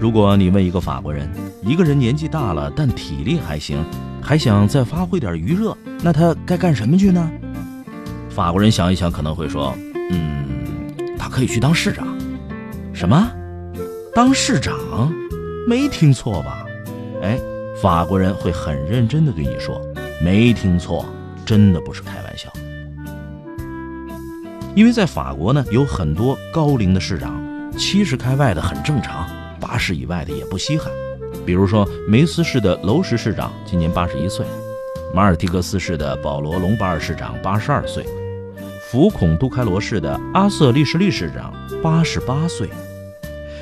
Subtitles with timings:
[0.00, 1.30] 如果你问一个法国人，
[1.60, 3.84] 一个人年纪大了，但体力还行，
[4.22, 7.30] 还想再发挥点余热，那他该干什么去呢？
[8.30, 9.74] 法国人想一想，可能会说
[10.10, 12.08] ：“嗯，他可以去当市长。”
[12.94, 13.30] 什么？
[14.14, 14.74] 当市长？
[15.68, 16.64] 没听错吧？
[17.22, 17.38] 哎，
[17.82, 19.78] 法国人会很认真的对你说
[20.24, 21.04] ：“没听错，
[21.44, 22.48] 真的不是开玩笑。”
[24.74, 27.38] 因为在法国呢，有很多高龄的市长，
[27.76, 29.28] 七十开外的很正常，
[29.60, 30.90] 八十以外的也不稀罕。
[31.46, 34.44] 比如说，梅斯市的楼什市长今年八十一岁，
[35.14, 38.04] 马尔蒂格斯市的保罗·隆巴尔市长八十二岁，
[38.90, 42.68] 福孔杜开罗市的阿瑟利什利市长八十八岁，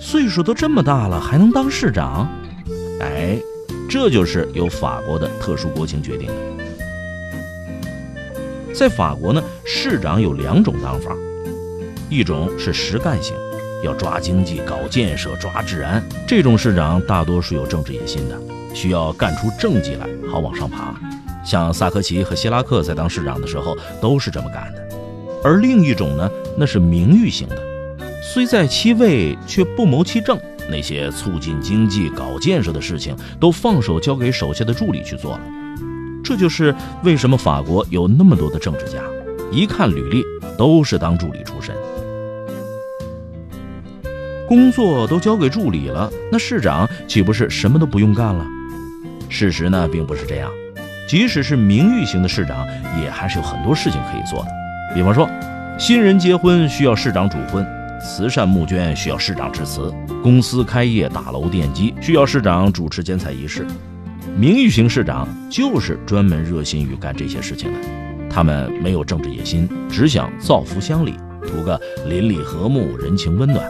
[0.00, 2.28] 岁数都这么大了，还能当市长？
[3.00, 3.38] 哎，
[3.88, 6.34] 这就是由法国的特殊国情决定的。
[8.74, 11.16] 在法国呢，市长有两种当法，
[12.08, 13.36] 一种是实干型。
[13.82, 18.40] 要抓经济、搞建设、抓治安，这种市长大多数有政治野心的，
[18.74, 20.94] 需要干出政绩来，好往上爬。
[21.44, 24.88] 像萨科齐和希拉克在当市长的时候都是这么干的。
[25.42, 27.56] 而另一种呢，那是名誉型的，
[28.22, 30.38] 虽在其位却不谋其政，
[30.70, 35.40] 那些促进经济、搞建设的事情都放手交给手下的助理去做了。
[36.22, 36.72] 这就是
[37.02, 39.02] 为什么法国有那么多的政治家，
[39.50, 40.22] 一看履历
[40.56, 41.74] 都是当助理出身。
[44.52, 48.46] 工作都交给助理了，那市长岂不是什么都不用干了？
[49.30, 50.50] 事实呢，并不是这样。
[51.08, 52.66] 即使是名誉型的市长，
[53.02, 54.48] 也还是有很多事情可以做的。
[54.94, 55.26] 比方说，
[55.78, 57.66] 新人结婚需要市长主婚，
[58.04, 59.90] 慈善募捐需要市长致辞，
[60.22, 63.66] 公司开业大楼奠基需要市长主持剪彩仪式。
[64.36, 67.78] 名誉型市长就是专门热心于干这些事情的，
[68.28, 73.66] 他们没有政治野心，只想造福乡里，图个邻里和睦、人情温暖。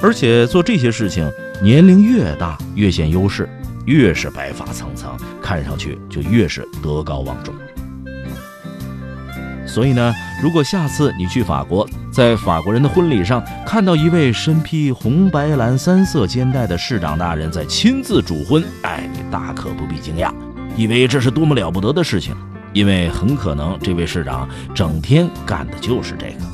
[0.00, 1.30] 而且做这些事情，
[1.62, 3.48] 年龄越大越显优势，
[3.86, 7.54] 越是白发苍苍，看上去就越是德高望重。
[9.66, 20.32] 所以呢，如果下次你去法国，在法国人的婚礼上看到一位身披红白蓝三色肩带的市长大人在亲自主婚，哎，你大可不必惊讶，
[20.76, 22.34] 以为这是多么了不得的事情，
[22.72, 26.44] 因为很可能这位市长整天干的就是这个。